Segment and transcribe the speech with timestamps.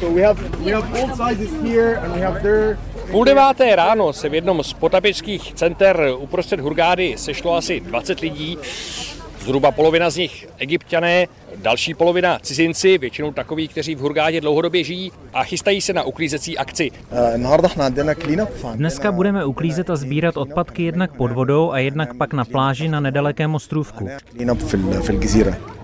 [0.00, 2.78] So we have we have both sizes here and we have there.
[3.10, 8.58] Půl deváté ráno se v jednom z potapických center uprostřed Hurgády sešlo asi 20 lidí.
[9.40, 11.26] Zhruba polovina z nich egyptiané,
[11.56, 16.58] další polovina cizinci, většinou takoví, kteří v Hurgádě dlouhodobě žijí a chystají se na uklízecí
[16.58, 16.90] akci.
[18.74, 23.00] Dneska budeme uklízet a sbírat odpadky jednak pod vodou a jednak pak na pláži na
[23.00, 24.08] nedalekém ostrůvku.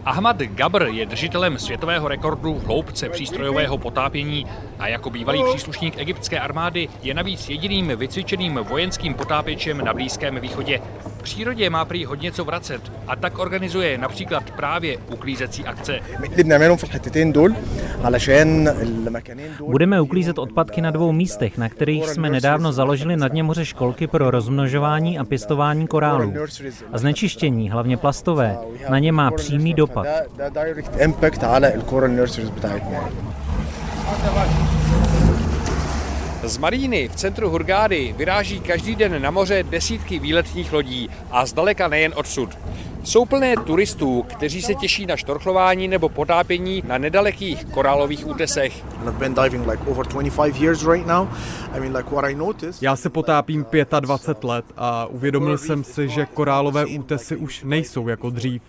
[0.05, 4.47] Ahmad Gabr je držitelem světového rekordu v hloubce přístrojového potápění
[4.79, 10.81] a jako bývalý příslušník egyptské armády je navíc jediným vycvičeným vojenským potápěčem na Blízkém východě.
[11.19, 16.01] V přírodě má prý hodně co vracet a tak organizuje například právě uklízecí akce.
[19.67, 24.07] Budeme uklízet odpadky na dvou místech, na kterých jsme nedávno založili na dně moře školky
[24.07, 26.35] pro rozmnožování a pěstování korálů.
[26.93, 28.59] A znečištění, hlavně plastové,
[28.91, 29.90] na ně má přímý dopad.
[36.43, 41.89] Z Maríny v centru Hurgády vyráží každý den na moře desítky výletních lodí a zdaleka
[41.89, 42.59] nejen odsud.
[43.05, 48.85] Jsou plné turistů, kteří se těší na štorchlování nebo potápění na nedalekých korálových útesech.
[52.83, 53.67] Já se potápím
[54.01, 58.63] 25 let a uvědomil jsem si, že korálové útesy už nejsou jako dřív.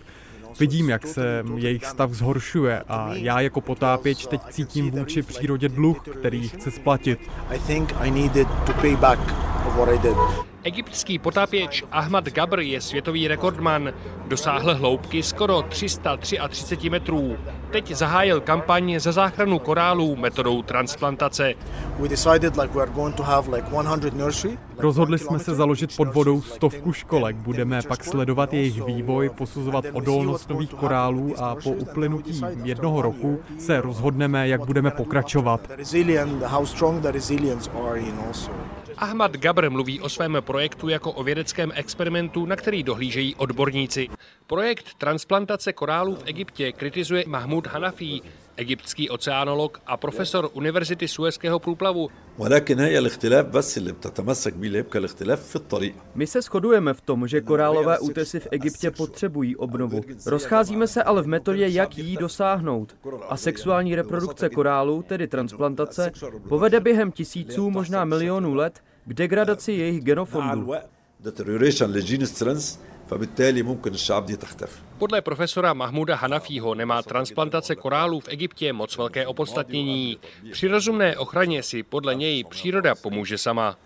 [0.60, 5.98] Vidím, jak se jejich stav zhoršuje a já jako potápěč teď cítím vůči přírodě dluh,
[6.18, 7.20] který chci splatit.
[10.64, 13.92] Egyptský potápěč Ahmad Gabr je světový rekordman.
[14.26, 17.36] Dosáhl hloubky skoro 333 metrů.
[17.70, 21.54] Teď zahájil kampaň za záchranu korálů metodou transplantace.
[24.78, 27.36] Rozhodli jsme se založit pod vodou stovku školek.
[27.36, 33.80] Budeme pak sledovat jejich vývoj, posuzovat odolnost nových korálů a po uplynutí jednoho roku se
[33.80, 35.60] rozhodneme, jak budeme pokračovat.
[38.98, 44.08] Ahmad Gabr mluví o svém projektu jako o vědeckém experimentu, na který dohlížejí odborníci.
[44.46, 48.20] Projekt transplantace korálů v Egyptě kritizuje Mahmud Hanafi,
[48.56, 52.08] egyptský oceánolog a profesor Univerzity Suezského průplavu.
[56.14, 60.00] My se shodujeme v tom, že korálové útesy v Egyptě potřebují obnovu.
[60.26, 62.96] Rozcházíme se ale v metodě, jak jí dosáhnout.
[63.28, 66.12] A sexuální reprodukce korálů, tedy transplantace,
[66.48, 70.72] povede během tisíců, možná milionů let k degradaci jejich genofondu.
[74.98, 80.18] Podle profesora Mahmuda Hanafího nemá transplantace korálů v Egyptě moc velké opodstatnění.
[80.52, 83.76] Při rozumné ochraně si podle něj příroda pomůže sama.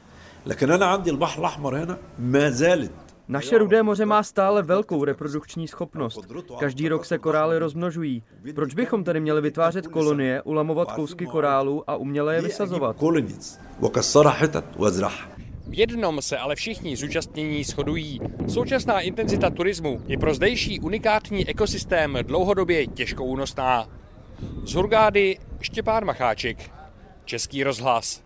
[3.28, 6.26] Naše rudé moře má stále velkou reprodukční schopnost.
[6.60, 8.22] Každý rok se korály rozmnožují.
[8.54, 12.97] Proč bychom tedy měli vytvářet kolonie, ulamovat kousky korálů a uměle je vysazovat?
[15.69, 18.20] V jednom se ale všichni zúčastnění shodují.
[18.48, 23.88] Současná intenzita turismu je pro zdejší unikátní ekosystém dlouhodobě těžko únosná.
[24.64, 26.70] Z Hurgády Štěpán Macháček,
[27.25, 28.25] Český rozhlas.